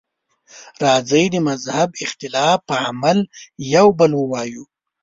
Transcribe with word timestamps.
راځئ 0.83 1.25
د 1.33 1.35
مهذب 1.47 1.89
اختلاف 2.05 2.57
په 2.69 2.75
عمل 2.87 3.19
یو 3.75 3.87
بل 3.99 4.11
وولو. 4.15 4.63